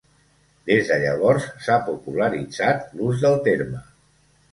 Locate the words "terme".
3.49-3.83